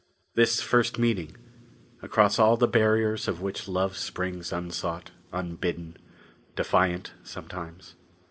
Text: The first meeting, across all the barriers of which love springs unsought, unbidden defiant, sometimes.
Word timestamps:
The 0.33 0.47
first 0.47 0.97
meeting, 0.97 1.37
across 2.01 2.39
all 2.39 2.57
the 2.57 2.67
barriers 2.67 3.27
of 3.27 3.39
which 3.39 3.67
love 3.67 3.95
springs 3.95 4.51
unsought, 4.51 5.11
unbidden 5.31 5.95
defiant, 6.55 7.13
sometimes. 7.21 7.93